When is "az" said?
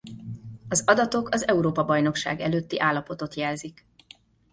0.69-0.83, 1.33-1.47